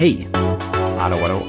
Hej! 0.00 0.28
Hallå, 0.98 1.16
hallå. 1.22 1.42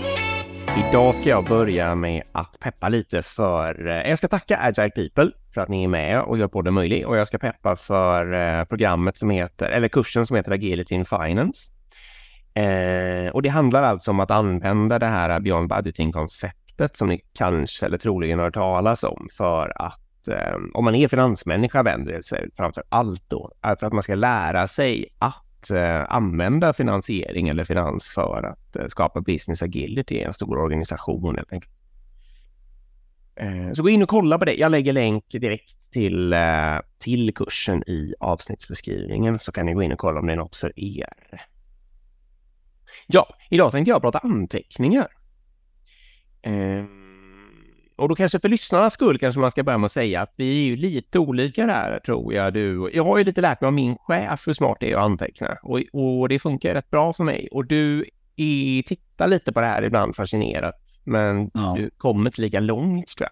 Idag 0.89 1.15
ska 1.15 1.29
jag 1.29 1.46
börja 1.46 1.96
med 1.96 2.23
att 2.31 2.59
peppa 2.59 2.89
lite 2.89 3.21
för... 3.21 3.88
eh, 3.88 4.09
Jag 4.09 4.18
ska 4.18 4.27
tacka 4.27 4.57
Agile 4.57 4.89
People 4.89 5.31
för 5.54 5.61
att 5.61 5.70
ni 5.70 5.83
är 5.83 5.88
med 5.88 6.21
och 6.21 6.38
gör 6.38 6.48
podden 6.48 6.73
möjlig. 6.73 7.07
Och 7.07 7.17
jag 7.17 7.27
ska 7.27 7.38
peppa 7.38 7.75
för 7.75 8.34
eh, 8.34 8.63
programmet 8.66 9.17
som 9.17 9.30
heter, 9.30 9.66
eller 9.66 9.88
kursen 9.88 10.25
som 10.25 10.35
heter 10.35 10.52
Agility 10.52 10.95
in 10.95 11.05
Finance. 11.05 11.71
Eh, 12.54 13.31
och 13.34 13.41
det 13.41 13.49
handlar 13.49 13.84
alltså 13.84 14.12
om 14.12 14.20
att 14.20 14.31
använda 14.31 15.00
det 15.00 15.05
här 15.05 15.39
Beyond 15.39 15.70
Budgeting-konceptet 15.70 16.97
som 16.97 17.09
ni 17.09 17.21
kanske 17.34 17.86
eller 17.86 17.97
troligen 17.97 18.39
har 18.39 18.45
hört 18.45 18.54
talas 18.54 19.04
om 19.04 19.27
för 19.38 19.81
att 19.81 20.27
eh, 20.27 20.55
om 20.73 20.86
man 20.86 20.95
är 20.95 21.07
finansmänniska 21.07 21.84
vänder 21.84 22.13
det 22.13 22.23
sig 22.23 22.50
framför 22.58 22.84
allt 22.89 23.23
då 23.30 23.52
för 23.80 23.86
att 23.86 23.94
man 23.94 24.03
ska 24.03 24.16
lära 24.16 24.67
sig 24.67 25.05
att 25.20 25.48
eh, 25.72 26.05
använda 26.09 26.73
finansiering 26.73 27.49
eller 27.49 27.63
finans 27.63 28.09
för 28.09 28.44
att 28.44 28.76
eh, 28.76 28.88
skapa 28.88 29.22
business 29.22 29.63
agility 29.63 30.16
i 30.16 30.23
en 30.23 30.34
stor 30.34 30.58
organisation 30.58 31.36
helt 31.36 31.54
enkelt. 31.54 31.73
Eh, 33.36 33.72
så 33.73 33.84
gå 33.84 33.90
in 33.90 34.03
och 34.03 34.09
kolla 34.09 34.38
på 34.38 34.45
det. 34.45 34.53
Jag 34.53 34.72
lägger 34.72 34.94
länk 34.94 35.26
direkt 35.30 35.91
till, 35.91 36.34
eh, 36.34 36.80
till 36.98 37.34
kursen 37.34 37.84
i 37.90 38.14
avsnittsbeskrivningen 38.20 39.40
så 39.40 39.52
kan 39.52 39.66
ni 39.66 39.73
gå 39.73 39.84
in 39.84 39.91
och 39.91 40.00
kolla 40.00 40.20
om 40.20 40.27
det 40.27 40.34
är 40.34 40.38
något 40.38 40.55
för 40.55 40.73
er. 40.76 41.48
Ja, 43.08 43.36
idag 43.50 43.72
tänkte 43.72 43.89
jag 43.89 44.02
prata 44.02 44.17
anteckningar. 44.17 45.08
Ehm, 46.41 47.09
och 47.99 48.09
då 48.09 48.16
kanske 48.16 48.39
för 48.39 48.49
lyssnarnas 48.49 48.94
skull 48.94 49.20
kanske 49.20 49.41
man 49.41 49.52
ska 49.52 49.63
börja 49.63 49.77
med 49.77 49.85
att 49.85 49.91
säga 49.91 50.21
att 50.21 50.34
vi 50.35 50.49
är 50.58 50.63
ju 50.70 50.76
lite 50.76 51.20
olika 51.20 51.66
där 51.66 51.99
tror 52.05 52.34
jag. 52.34 52.53
Du, 52.53 52.89
jag 52.94 53.03
har 53.03 53.17
ju 53.17 53.23
lite 53.23 53.41
lärt 53.41 53.62
mig 53.62 53.67
av 53.67 53.73
min 53.73 53.98
chef 53.98 54.47
hur 54.47 54.53
smart 54.53 54.78
det 54.80 54.92
är 54.92 54.95
att 54.97 55.03
anteckna 55.03 55.58
och, 55.64 55.81
och 55.94 56.30
det 56.30 56.39
funkar 56.39 56.73
rätt 56.73 56.89
bra 56.89 57.14
för 57.14 57.23
mig. 57.23 57.47
Och 57.52 57.66
du 57.66 58.05
är, 58.36 58.81
tittar 58.83 59.27
lite 59.27 59.53
på 59.53 59.61
det 59.61 59.67
här 59.67 59.83
ibland 59.83 60.16
fascinerat, 60.16 60.75
men 61.03 61.52
Ja. 61.53 61.73
du 61.77 61.89
kommer 61.97 62.30
inte 62.30 62.42
lika 62.42 62.59
långt 62.59 63.08
tror 63.08 63.25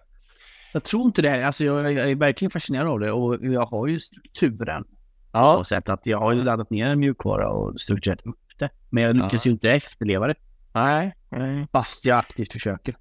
Jag 0.72 0.84
tror 0.84 1.02
inte 1.06 1.22
det. 1.22 1.46
Alltså 1.46 1.64
jag, 1.64 1.92
jag 1.92 2.10
är 2.10 2.16
verkligen 2.16 2.50
fascinerad 2.50 2.86
av 2.88 3.00
det 3.00 3.12
och 3.12 3.38
jag 3.44 3.66
har 3.66 3.86
ju 3.86 3.98
strukturen. 3.98 4.84
Ja, 5.32 5.54
så 5.58 5.64
sätt 5.64 5.88
att 5.88 6.06
jag 6.06 6.18
har 6.18 6.32
ju 6.32 6.42
laddat 6.44 6.70
ner 6.70 6.86
en 6.88 6.98
mjukvara 7.00 7.48
och 7.48 7.80
strukturerat 7.80 8.26
upp 8.26 8.36
det. 8.58 8.70
Men 8.90 9.02
jag 9.02 9.16
lyckas 9.16 9.46
Ja. 9.46 9.48
ju 9.48 9.52
inte 9.52 9.70
efterleva 9.70 10.26
det. 10.26 10.34
nej, 10.72 11.14
nej. 11.30 11.66
Fast 11.72 12.04
jag 12.04 12.18
aktivt 12.18 12.52
försöker. 12.52 12.96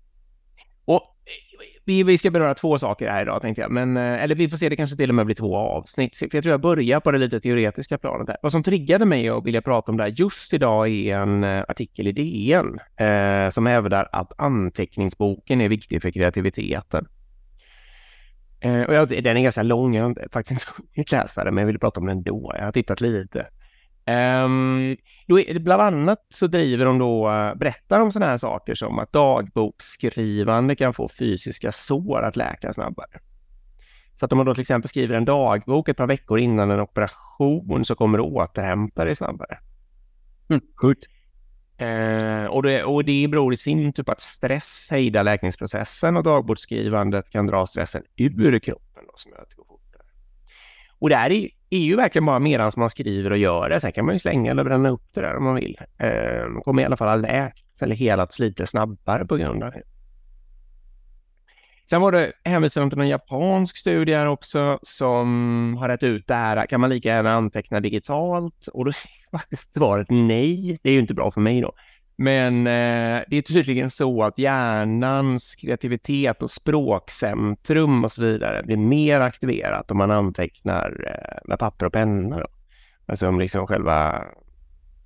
Vi, 1.88 2.04
vi 2.04 2.18
ska 2.18 2.32
beröra 2.32 2.54
två 2.54 2.78
saker 2.78 3.10
här 3.10 3.22
idag 3.22 3.42
tänkte 3.42 3.62
jag, 3.62 3.72
men 3.72 3.98
eh, 3.98 4.24
eller 4.24 4.36
vi 4.36 4.50
får 4.50 4.58
se, 4.58 4.70
det 4.70 4.76
kanske 4.76 4.98
till 4.98 5.10
och 5.10 5.16
med 5.16 5.26
blir 5.26 5.36
två 5.36 5.58
avsnitt. 5.58 6.18
För 6.18 6.30
jag 6.34 6.44
tror 6.44 6.52
jag 6.52 6.62
börjar 6.62 7.00
på 7.00 7.12
det 7.12 7.18
lite 7.18 7.40
teoretiska 7.40 7.98
planet 7.98 8.28
här. 8.28 8.38
Vad 8.42 8.52
som 8.52 8.64
triggade 8.64 9.06
mig 9.06 9.30
att 9.30 9.46
vilja 9.46 9.62
prata 9.62 9.92
om 9.92 9.98
det 9.98 10.04
här 10.04 10.10
just 10.16 10.54
idag 10.54 10.90
är 10.90 11.16
en 11.16 11.44
eh, 11.44 11.64
artikel 11.68 12.08
i 12.08 12.12
DN 12.12 12.80
eh, 13.08 13.50
som 13.50 13.66
hävdar 13.66 14.10
att 14.12 14.32
anteckningsboken 14.38 15.62
är 15.62 15.70
viktig 15.70 16.02
för 16.02 16.12
kreativiteten. 16.12 17.08
Eh, 18.60 18.82
och 18.82 18.94
jag, 18.94 19.10
den 19.10 19.38
är 19.38 19.42
ganska 19.42 19.64
lång, 19.64 19.96
jag 19.96 20.04
har 20.04 20.28
faktiskt 20.32 20.52
inte 20.52 20.66
hunnit 20.96 21.12
läsa 21.12 21.44
den, 21.44 21.56
men 21.56 21.62
jag 21.62 21.68
vill 21.68 21.80
prata 21.80 22.00
om 22.00 22.06
den 22.06 22.24
då. 22.24 22.54
Jag 22.58 22.66
har 22.66 22.72
tittat 22.72 23.02
lite. 23.02 23.48
Um, 24.08 24.98
då 25.28 25.40
är 25.40 25.54
det 25.54 25.60
bland 25.60 25.82
annat 25.82 26.26
så 26.30 26.48
driver 26.48 26.86
de 26.86 26.98
då, 26.98 27.30
eh, 27.32 27.56
berättar 27.56 28.02
om 28.02 28.12
sådana 28.12 28.30
här 28.30 28.38
saker 28.38 28.76
som 28.76 29.00
att 29.00 29.14
dagboksskrivande 29.14 30.76
kan 30.76 30.94
få 30.94 31.08
fysiska 31.20 31.72
sår 31.72 32.24
att 32.24 32.36
läka 32.36 32.74
snabbare. 32.74 33.20
Så 34.16 34.26
att 34.26 34.32
om 34.32 34.38
man 34.38 34.46
då 34.46 34.54
till 34.54 34.62
exempel 34.62 34.90
skriver 34.90 35.16
en 35.16 35.26
dagbok 35.26 35.90
ett 35.90 35.98
par 35.98 36.08
veckor 36.08 36.40
innan 36.40 36.72
en 36.72 36.80
operation 36.80 37.86
så 37.86 37.96
kommer 37.96 38.18
det 38.18 38.24
återhämta 38.24 39.06
dig 39.06 39.16
snabbare. 39.16 39.60
Mm, 40.50 40.62
sjukt. 40.82 41.06
Eh, 41.78 42.46
och, 42.46 42.64
det, 42.64 42.84
och 42.84 43.04
det 43.06 43.28
beror 43.28 43.54
i 43.54 43.58
sin 43.58 43.94
tur 43.94 44.04
på 44.04 44.12
att 44.12 44.22
stress 44.22 44.88
hejdar 44.92 45.24
läkningsprocessen 45.24 46.18
och 46.18 46.24
dagboksskrivandet 46.24 47.30
kan 47.30 47.48
dra 47.48 47.66
stressen 47.66 48.04
ur 48.16 48.60
kroppen 48.60 49.04
då, 49.08 49.14
som 49.16 49.32
gör 49.32 49.42
att 49.42 49.50
det 49.50 49.56
går 49.56 49.66
fortare. 49.66 50.04
Och 51.00 51.10
det 51.10 51.16
här 51.16 51.32
är, 51.32 51.50
är 51.70 51.80
ju 51.80 51.96
verkligen 51.96 52.26
bara 52.26 52.40
medan 52.40 52.72
man 52.78 52.90
skriver 52.90 53.32
och 53.32 53.38
gör 53.38 53.70
det. 53.70 53.80
Sen 53.80 53.92
kan 53.92 54.06
man 54.06 54.16
ju 54.16 54.20
slänga 54.20 54.52
eller 54.52 54.64
bränna 54.64 54.90
upp 54.90 55.04
det 55.14 55.22
där 55.22 55.38
om 55.38 55.44
man 55.44 55.56
vill. 55.56 55.78
Eh, 55.98 56.48
man 56.50 56.62
kommer 56.62 56.82
i 56.82 56.86
alla 56.86 56.98
fall 56.98 57.08
ha 57.08 57.16
läkt 57.16 57.82
eller 57.82 57.96
helat 57.96 58.40
lite 58.40 58.68
snabbare 58.68 59.26
på 59.26 59.36
grund 59.36 59.64
av 59.64 59.72
det. 59.72 59.82
Sen 61.90 62.02
var 62.02 62.12
det 62.12 62.32
hänvisning 62.44 62.90
till 62.90 63.00
en 63.00 63.08
japansk 63.08 63.78
studie 63.78 64.14
här 64.14 64.26
också 64.26 64.80
som 64.82 65.78
har 65.80 65.90
rätt 65.90 66.04
ut 66.04 66.28
det 66.28 66.36
här. 66.36 66.66
Kan 66.66 66.82
man 66.82 66.90
lika 66.90 67.10
gärna 67.10 67.34
anteckna 67.34 67.80
digitalt? 67.80 68.68
Och 68.68 68.86
då 68.86 68.90
är 68.90 68.96
faktiskt 69.32 69.74
svaret 69.74 70.08
nej. 70.10 70.80
Det 70.84 70.90
är 70.90 70.94
ju 70.94 71.00
inte 71.00 71.14
bra 71.14 71.32
för 71.32 71.42
mig 71.42 71.62
då. 71.62 71.74
Men 72.20 72.68
eh, 72.68 73.24
det 73.28 73.38
är 73.38 73.42
tydligen 73.42 73.90
så 73.90 74.24
att 74.24 74.38
hjärnans 74.38 75.56
kreativitet 75.56 76.44
och 76.44 76.50
språkcentrum 76.50 78.04
och 78.04 78.12
så 78.12 78.24
vidare 78.24 78.64
blir 78.64 78.78
mer 78.78 79.20
aktiverat 79.20 79.92
om 79.92 79.98
man 79.98 80.12
antecknar 80.12 81.06
eh, 81.08 81.50
med 81.50 81.60
papper 81.60 81.86
och 81.86 81.94
penna. 81.94 82.40
Då. 82.40 82.48
Alltså 83.06 83.28
om 83.28 83.40
liksom 83.40 83.68
själva 83.68 84.24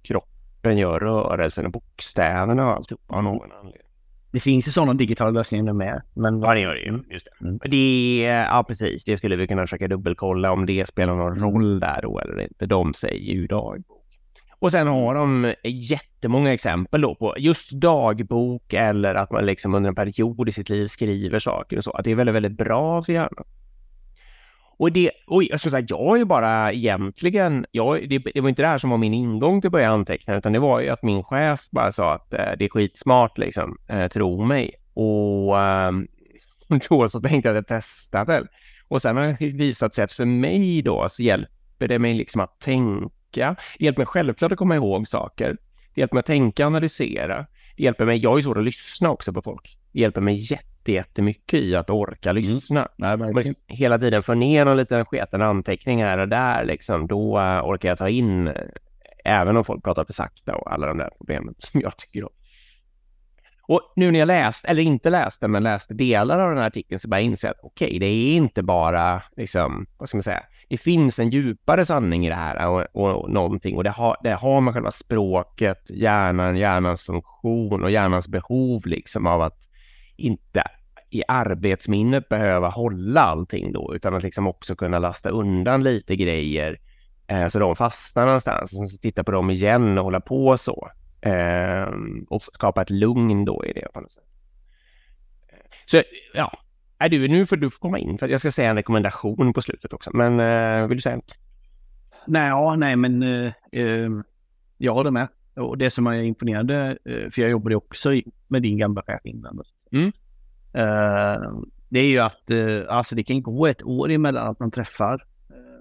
kroppen 0.02 0.78
gör 0.78 1.00
rörelsen 1.00 1.66
och 1.66 1.72
bokstäverna 1.72 2.68
och 2.68 2.74
alltihopa 2.76 3.16
av 3.16 3.24
någon 3.24 3.52
anledning. 3.52 3.82
Det 4.32 4.40
finns 4.40 4.68
ju 4.68 4.72
sådana 4.72 4.94
digitala 4.94 5.32
lösningar 5.32 5.74
med. 5.74 6.02
Men 6.14 6.42
Ja, 6.42 6.54
det 6.54 6.60
gör 6.60 6.74
det 6.74 6.82
ju. 6.82 7.04
Just 7.10 7.28
det. 7.40 7.46
Mm. 7.46 7.60
det. 7.64 8.22
Ja, 8.52 8.64
precis. 8.68 9.04
Det 9.04 9.18
skulle 9.18 9.36
vi 9.36 9.48
kunna 9.48 9.62
försöka 9.62 9.88
dubbelkolla 9.88 10.52
om 10.52 10.66
det 10.66 10.88
spelar 10.88 11.16
någon 11.16 11.40
roll 11.40 11.80
där 11.80 12.00
då 12.02 12.20
eller 12.20 12.42
inte. 12.42 12.66
De 12.66 12.94
säger 12.94 13.34
ju 13.34 13.48
dagbok. 13.48 14.01
Och 14.62 14.72
sen 14.72 14.88
har 14.88 15.16
de 15.16 15.54
jättemånga 15.64 16.54
exempel 16.54 17.02
då 17.02 17.16
på 17.16 17.36
just 17.38 17.72
dagbok 17.72 18.74
eller 18.74 19.16
att 19.16 19.32
man 19.32 19.46
liksom 19.46 19.74
under 19.74 19.88
en 19.88 19.96
period 19.96 20.50
i 20.50 20.52
sitt 20.52 20.70
liv 20.70 20.88
skriver 20.88 21.40
saker 21.40 21.78
och 21.78 21.84
så. 21.84 21.92
Att 21.92 22.04
det 22.04 22.12
är 22.12 22.16
väldigt, 22.16 22.36
väldigt 22.36 22.58
bra 22.58 23.04
för 23.04 23.14
hjärnan. 23.14 23.46
Och 24.78 24.92
det, 24.92 25.12
och 25.28 25.44
jag 25.44 25.60
ska 25.60 25.70
säga, 25.70 25.86
jag 25.90 26.16
är 26.16 26.18
ju 26.18 26.26
bara 26.26 26.74
egentligen, 26.74 27.66
jag, 27.72 28.10
det, 28.10 28.18
det 28.34 28.42
var 28.42 28.50
inte 28.50 28.62
det 28.62 28.68
här 28.68 28.78
som 28.78 28.90
var 28.90 28.98
min 28.98 29.14
ingång 29.14 29.62
till 29.62 29.68
att 29.68 29.72
börja 29.72 29.90
anteckna, 29.90 30.38
utan 30.38 30.54
det 30.54 30.60
var 30.60 30.80
ju 30.80 30.90
att 30.90 31.04
min 31.04 31.24
chef 31.24 31.60
bara 31.72 31.92
sa 31.92 32.14
att 32.14 32.34
eh, 32.34 32.52
det 32.60 32.66
är 32.66 32.70
skitsmart 32.70 33.38
liksom, 33.38 33.78
eh, 33.88 34.08
tro 34.08 34.46
mig. 34.46 34.76
Och 34.94 35.60
eh, 35.60 35.92
då 36.90 37.10
så 37.10 37.22
tänkte 37.22 37.50
jag 37.50 37.58
att 37.58 37.70
jag 37.70 37.82
testar 37.82 38.26
väl. 38.26 38.48
Och 38.88 39.02
sen 39.02 39.18
har 39.18 39.36
det 39.40 39.48
visat 39.48 39.94
sig 39.94 40.04
att 40.04 40.12
för 40.12 40.26
mig 40.26 40.82
då 40.82 41.06
så 41.10 41.24
hjälper 41.24 41.88
det 41.88 42.00
mig 42.00 42.14
liksom 42.14 42.42
att 42.42 42.60
tänka. 42.60 43.10
Det 43.34 43.84
hjälper 43.86 44.00
mig 44.00 44.06
självklart 44.08 44.52
att 44.52 44.58
komma 44.58 44.76
ihåg 44.76 45.08
saker. 45.08 45.58
Det 45.94 46.02
hjälper 46.02 46.16
mig 46.16 46.20
att 46.20 46.26
tänka 46.26 46.64
och 46.66 46.68
analysera. 46.68 47.46
Det 47.78 47.84
hjälper 47.84 48.06
mig, 48.06 48.18
jag 48.18 48.38
är 48.38 48.42
svår 48.42 48.60
att 48.60 48.66
lyssna 48.66 49.10
också 49.10 49.34
på 49.34 49.42
folk. 49.42 49.78
Det 49.92 50.00
hjälper 50.00 50.22
mig 50.22 50.52
jätte, 50.52 50.92
jättemycket 50.92 51.60
i 51.60 51.76
att 51.76 51.90
orka 51.90 52.32
lyssna. 52.32 52.88
Nej, 52.98 53.14
Om 53.14 53.22
jag 53.22 53.34
verkligen. 53.34 53.56
hela 53.68 54.00
tiden 54.00 54.24
får 54.24 54.36
ner 54.36 54.66
någon 54.66 54.78
liten 54.78 55.06
sketen 55.06 55.42
anteckning 55.42 56.04
här 56.04 56.18
och 56.18 56.28
där 56.30 56.66
liksom, 56.66 57.08
då 57.08 57.40
eh, 57.40 57.66
orkar 57.66 57.90
jag 57.90 57.98
ta 57.98 58.10
in, 58.10 58.48
eh, 58.48 58.54
även 59.26 59.58
om 59.58 59.64
folk 59.64 59.84
pratar 59.84 60.06
för 60.06 60.14
sakta 60.14 60.56
och 60.56 60.74
alla 60.74 60.88
de 60.88 60.98
där 60.98 61.10
problemen 61.18 61.56
som 61.58 61.82
jag 61.82 61.98
tycker 61.98 62.24
om. 62.24 62.30
Och 63.68 63.94
nu 63.96 64.12
när 64.12 64.20
jag 64.20 64.28
läst, 64.28 64.66
eller 64.66 64.82
inte 64.82 65.10
läste, 65.10 65.48
men 65.48 65.64
läste 65.64 65.94
delar 65.94 66.40
av 66.40 66.50
den 66.50 66.58
här 66.58 66.68
artikeln 66.68 67.00
så 67.00 67.08
började 67.08 67.24
jag 67.24 67.32
inse 67.32 67.50
att 67.50 67.60
okej, 67.64 68.00
det 68.00 68.06
är 68.06 68.34
inte 68.34 68.64
bara 68.64 69.24
liksom, 69.38 69.86
vad 69.98 70.10
ska 70.10 70.18
man 70.18 70.24
säga, 70.24 70.44
det 70.72 70.78
finns 70.78 71.20
en 71.20 71.30
djupare 71.30 71.86
sanning 71.86 72.26
i 72.26 72.30
det 72.30 72.36
här 72.36 72.68
och, 72.68 72.86
och, 72.92 73.24
och 73.24 73.30
någonting 73.30 73.78
och 73.78 73.84
det 73.84 73.90
har, 73.90 74.18
det 74.24 74.34
har 74.34 74.62
man 74.62 74.74
själva 74.74 74.92
språket, 74.92 75.90
hjärnan, 75.90 76.58
hjärnans 76.58 77.06
funktion 77.06 77.84
och 77.84 77.92
hjärnans 77.92 78.28
behov 78.28 78.82
liksom 78.86 79.28
av 79.28 79.42
att 79.42 79.58
inte 80.16 80.64
i 81.10 81.24
arbetsminnet 81.28 82.30
behöva 82.30 82.70
hålla 82.70 83.22
allting 83.22 83.72
då, 83.72 83.96
utan 83.96 84.16
att 84.16 84.24
liksom 84.24 84.48
också 84.48 84.76
kunna 84.76 85.00
lasta 85.00 85.30
undan 85.30 85.84
lite 85.84 86.16
grejer 86.16 86.80
eh, 87.28 87.48
så 87.48 87.60
de 87.60 87.76
fastnar 87.76 88.26
någonstans. 88.26 88.74
Och 88.74 88.90
sen 88.90 89.00
titta 89.00 89.24
på 89.24 89.32
dem 89.32 89.50
igen 89.50 89.98
och 89.98 90.04
hålla 90.04 90.22
på 90.22 90.58
så. 90.58 90.90
Eh, 91.22 91.88
och 92.30 92.42
skapa 92.42 92.82
ett 92.82 92.90
lugn 92.90 93.46
då 93.46 93.66
i 93.66 93.74
det 93.74 93.88
på 93.94 94.02
något 94.02 94.12
sätt. 94.12 94.24
Eh, 95.50 95.58
så 95.86 96.02
ja, 96.34 96.52
är 97.06 97.10
du, 97.10 97.28
nu 97.28 97.46
får 97.46 97.58
du 97.58 97.70
komma 97.70 98.00
in 98.00 98.18
för 98.18 98.28
jag 98.30 98.40
ska 98.40 98.52
säga 98.52 98.70
en 98.70 98.76
rekommendation 98.76 99.54
på 99.54 99.62
slutet 99.62 99.94
också. 99.94 100.10
Men 100.14 100.40
eh, 100.40 100.88
vill 100.88 100.98
du 100.98 101.02
säga 101.02 101.16
något? 101.16 101.36
Nej, 102.28 102.48
ja, 102.48 102.76
nej, 102.76 102.96
men 102.96 103.24
eh, 103.24 103.52
eh, 103.72 104.10
jag 104.78 104.94
håller 104.94 105.12
med. 105.12 105.28
Och 105.56 105.78
det 105.78 105.90
som 105.90 106.08
är 106.08 106.22
imponerande, 106.22 106.98
eh, 107.06 107.30
för 107.32 107.42
jag 107.42 107.52
jobbade 107.52 107.76
också 107.76 108.10
med 108.48 108.62
din 108.62 108.78
gamla 108.78 109.02
chef 109.02 109.22
innan. 109.24 109.62
Mm. 109.92 110.08
Eh, 110.74 111.52
det 111.90 112.00
är 112.00 112.08
ju 112.10 112.20
att 112.20 112.52
alltså 112.90 113.16
det 113.16 113.24
kan 113.24 113.42
gå 113.44 113.68
ett 113.68 113.84
år 113.84 114.12
emellan 114.12 114.48
att 114.48 114.60
man 114.60 114.72
träffar. 114.72 115.26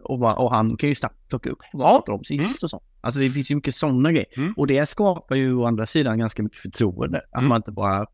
Och, 0.04 0.38
och 0.44 0.50
han 0.54 0.76
kan 0.76 0.88
ju 0.88 0.94
snabbt 0.94 1.28
plocka 1.28 1.50
upp 1.50 1.58
vad 1.72 1.86
Ja. 1.88 1.96
pratar 1.96 2.12
om 2.12 2.24
sist 2.24 2.62
och 2.64 2.70
så. 2.70 2.82
Alltså 3.00 3.20
det 3.20 3.30
finns 3.30 3.50
ju 3.50 3.54
mycket 3.54 3.74
sådana 3.74 4.12
grejer. 4.12 4.26
Mm. 4.36 4.54
Och 4.56 4.66
det 4.66 4.86
skapar 4.88 5.36
ju 5.36 5.54
å 5.54 5.64
andra 5.66 5.86
sidan 5.86 6.18
ganska 6.18 6.42
mycket 6.42 6.58
förtroende. 6.60 7.18
Att 7.18 7.38
Mm. 7.38 7.48
man 7.48 7.56
inte 7.56 7.72
bara, 7.72 8.06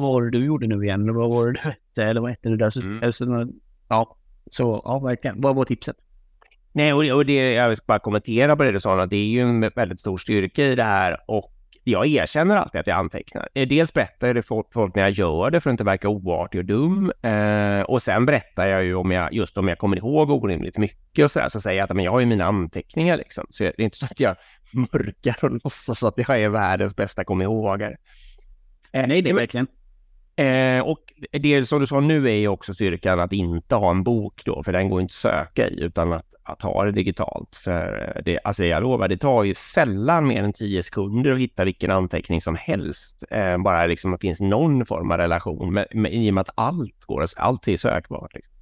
vad 0.00 0.12
var 0.12 0.22
det 0.22 0.30
du 0.30 0.44
gjorde 0.44 0.66
nu 0.66 0.84
igen? 0.84 1.02
Eller 1.02 1.12
vad 1.12 1.30
var 1.30 1.46
det 1.46 1.52
du 1.52 1.58
hette? 1.60 2.04
Eller 2.10 2.20
vad 2.20 2.30
hette 2.30 2.48
det 2.48 2.56
där? 2.56 2.70
Så, 2.70 2.82
Mm. 2.82 3.12
så, 3.12 3.48
ja, 3.88 4.16
så 4.50 4.82
ja, 4.84 4.98
verkligen. 4.98 5.40
Vad 5.40 5.56
var 5.56 5.64
tipset? 5.64 5.96
Nej, 6.72 6.92
och, 6.92 7.04
och 7.16 7.26
det, 7.26 7.52
jag 7.52 7.68
vill 7.68 7.78
bara 7.86 7.98
kommentera 7.98 8.56
på 8.56 8.62
det 8.62 8.72
du 8.72 8.80
sa, 8.80 9.02
att 9.02 9.10
det 9.10 9.16
är 9.16 9.26
ju 9.26 9.40
en 9.40 9.60
väldigt 9.60 10.00
stor 10.00 10.16
styrka 10.16 10.64
i 10.64 10.74
det 10.74 10.82
här 10.84 11.16
och 11.26 11.50
jag 11.86 12.06
erkänner 12.06 12.56
alltid 12.56 12.80
att 12.80 12.86
jag 12.86 12.96
antecknar. 12.98 13.48
Eh, 13.54 13.68
dels 13.68 13.94
berättar 13.94 14.26
jag 14.26 14.36
det 14.36 14.42
för 14.42 14.64
folk 14.72 14.94
när 14.94 15.02
jag 15.02 15.10
gör 15.10 15.50
det 15.50 15.60
för 15.60 15.70
att 15.70 15.72
inte 15.72 15.84
verka 15.84 16.08
oartig 16.08 16.58
och 16.60 16.64
dum. 16.64 17.12
Eh, 17.22 17.80
och 17.80 18.02
sen 18.02 18.26
berättar 18.26 18.66
jag 18.66 18.84
ju 18.84 18.94
om 18.94 19.10
jag, 19.10 19.32
just 19.32 19.58
om 19.58 19.68
jag 19.68 19.78
kommer 19.78 19.96
ihåg 19.96 20.30
orimligt 20.30 20.78
mycket 20.78 21.22
och 21.24 21.30
sådär, 21.30 21.48
så 21.48 21.60
säger 21.60 21.78
jag 21.78 21.84
att 21.90 21.96
men 21.96 22.04
jag 22.04 22.12
har 22.12 22.20
ju 22.20 22.26
mina 22.26 22.44
anteckningar 22.44 23.16
liksom. 23.16 23.46
Så 23.50 23.64
det 23.64 23.68
är 23.78 23.84
inte 23.84 23.96
så 23.98 24.06
att 24.06 24.20
jag 24.20 24.36
mörkar 24.72 25.36
och 25.44 25.50
låtsas 25.50 26.02
att 26.02 26.14
jag 26.16 26.40
är 26.42 26.48
världens 26.48 26.96
bästa 26.96 27.24
kom 27.24 27.42
ihågare. 27.42 27.96
Eh, 28.92 29.06
Nej, 29.06 29.22
det 29.22 29.30
är 29.30 29.34
verkligen. 29.34 29.66
Eh, 30.36 30.80
och 30.80 31.00
det 31.32 31.64
som 31.64 31.80
du 31.80 31.86
sa 31.86 32.00
nu 32.00 32.28
är 32.28 32.34
ju 32.34 32.48
också 32.48 32.74
styrkan 32.74 33.20
att 33.20 33.32
inte 33.32 33.74
ha 33.74 33.90
en 33.90 34.02
bok 34.02 34.42
då, 34.44 34.62
för 34.62 34.72
den 34.72 34.88
går 34.88 35.00
inte 35.00 35.12
att 35.12 35.14
söka 35.14 35.68
i, 35.68 35.80
utan 35.80 36.12
att, 36.12 36.26
att 36.42 36.62
ha 36.62 36.84
det 36.84 36.92
digitalt. 36.92 37.60
För 37.64 38.12
eh, 38.16 38.22
det, 38.24 38.38
alltså 38.44 38.64
jag 38.64 38.82
lovar, 38.82 39.08
det 39.08 39.16
tar 39.16 39.44
ju 39.44 39.54
sällan 39.54 40.26
mer 40.26 40.42
än 40.42 40.52
tio 40.52 40.82
sekunder 40.82 41.32
att 41.32 41.38
hitta 41.38 41.64
vilken 41.64 41.90
anteckning 41.90 42.40
som 42.40 42.56
helst. 42.56 43.22
Eh, 43.30 43.58
bara 43.58 43.86
liksom 43.86 44.14
att 44.14 44.20
det 44.20 44.26
finns 44.26 44.40
någon 44.40 44.86
form 44.86 45.10
av 45.10 45.18
relation, 45.18 45.72
med, 45.72 45.86
med, 45.92 46.14
i 46.14 46.30
och 46.30 46.34
med 46.34 46.40
att 46.42 46.54
allt 46.54 47.04
går, 47.06 47.24
allt 47.36 47.68
är 47.68 47.76
sökbart. 47.76 48.34
Liksom. 48.34 48.53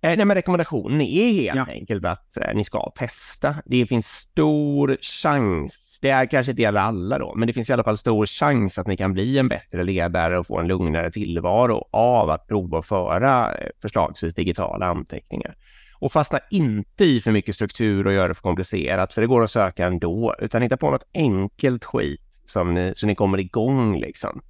Eh, 0.00 0.16
nej, 0.16 0.24
men 0.24 0.34
rekommendationen 0.34 1.00
är 1.00 1.32
helt 1.32 1.56
ja. 1.56 1.66
enkelt 1.68 2.04
att 2.04 2.36
eh, 2.36 2.54
ni 2.54 2.64
ska 2.64 2.90
testa. 2.94 3.56
Det 3.66 3.86
finns 3.86 4.06
stor 4.06 4.96
chans, 5.00 5.98
det 6.02 6.10
är 6.10 6.26
kanske 6.26 6.52
inte 6.52 6.62
gäller 6.62 6.80
alla 6.80 7.18
då, 7.18 7.34
men 7.34 7.46
det 7.46 7.52
finns 7.52 7.70
i 7.70 7.72
alla 7.72 7.84
fall 7.84 7.96
stor 7.96 8.26
chans 8.26 8.78
att 8.78 8.86
ni 8.86 8.96
kan 8.96 9.12
bli 9.12 9.38
en 9.38 9.48
bättre 9.48 9.84
ledare 9.84 10.38
och 10.38 10.46
få 10.46 10.58
en 10.58 10.66
lugnare 10.66 11.10
tillvaro 11.10 11.88
av 11.90 12.30
att 12.30 12.46
prova 12.46 12.78
att 12.78 12.86
föra 12.86 13.54
eh, 13.54 13.68
förslagsvis 13.82 14.34
digitala 14.34 14.86
anteckningar. 14.86 15.56
Och 16.00 16.12
fastna 16.12 16.38
inte 16.50 17.04
i 17.04 17.20
för 17.20 17.32
mycket 17.32 17.54
struktur 17.54 18.06
och 18.06 18.12
göra 18.12 18.28
det 18.28 18.34
för 18.34 18.42
komplicerat, 18.42 19.14
för 19.14 19.20
det 19.20 19.26
går 19.26 19.42
att 19.42 19.50
söka 19.50 19.86
ändå, 19.86 20.34
utan 20.38 20.62
hitta 20.62 20.76
på 20.76 20.90
något 20.90 21.08
enkelt 21.14 21.84
skit 21.84 22.20
som 22.44 22.74
ni, 22.74 22.92
så 22.96 23.06
ni 23.06 23.14
kommer 23.14 23.38
igång 23.38 24.00
liksom. 24.00 24.42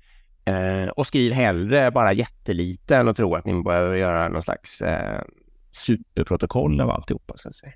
Eh, 0.49 0.89
och 0.89 1.07
skriv 1.07 1.33
hellre 1.33 1.91
bara 1.91 2.13
jättelite 2.13 2.97
än 2.97 3.09
att 3.09 3.17
tro 3.17 3.35
att 3.35 3.47
ni 3.47 3.63
behöver 3.63 3.97
göra 3.97 4.29
någon 4.29 4.43
slags 4.43 4.83
eh, 4.83 5.23
superprotokoll 5.71 6.81
av 6.81 6.91
alltihopa. 6.91 7.35
Så 7.37 7.49
att 7.49 7.55
säga. 7.55 7.73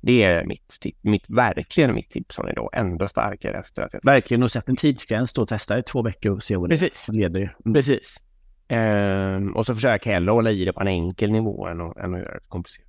Det 0.00 0.22
är 0.22 0.44
mitt, 0.44 0.78
mitt, 1.02 1.24
verkligen 1.28 1.94
mitt 1.94 2.10
tips 2.10 2.34
som 2.34 2.46
är 2.46 2.54
då 2.54 2.70
ändå 2.72 3.08
starkare 3.08 3.58
efter 3.58 3.82
att 3.82 3.92
jag... 3.92 4.00
Verkligen, 4.04 4.42
och 4.42 4.50
sätt 4.50 4.68
en 4.68 4.76
tidsgräns 4.76 5.32
då, 5.32 5.46
testa 5.46 5.78
i 5.78 5.82
två 5.82 6.02
veckor 6.02 6.32
och 6.32 6.42
se 6.42 6.56
vad 6.56 6.70
det 6.70 6.78
Precis. 6.78 7.08
leder. 7.08 7.56
Mm. 7.64 7.74
Precis. 7.74 8.20
Eh, 8.68 9.36
och 9.54 9.66
så 9.66 9.74
försök 9.74 10.06
hellre 10.06 10.30
hålla 10.30 10.50
i 10.50 10.64
det 10.64 10.72
på 10.72 10.80
en 10.80 10.88
enkel 10.88 11.32
nivå 11.32 11.66
än 11.66 11.80
att, 11.80 11.96
än 11.96 12.14
att 12.14 12.20
göra 12.20 12.34
det 12.34 12.40
komplicerat. 12.48 12.88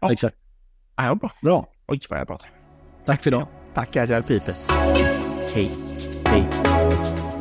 Ja. 0.00 0.12
Exakt. 0.12 0.36
Ja, 0.96 1.14
bra. 1.14 1.30
Bra. 1.42 1.68
Oj, 1.86 2.00
vad 2.10 2.20
jag 2.20 2.26
pratar. 2.26 2.50
Tack 3.06 3.22
för 3.22 3.30
idag. 3.30 3.46
Tack, 3.74 3.96
Agile 3.96 4.22
People. 4.22 4.54
Hej. 5.54 5.70
Hej. 6.24 7.35